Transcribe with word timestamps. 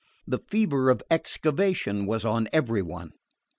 The 0.25 0.39
fever 0.49 0.89
of 0.89 1.03
excavation 1.11 2.07
was 2.07 2.25
on 2.25 2.49
every 2.51 2.81
one. 2.81 3.11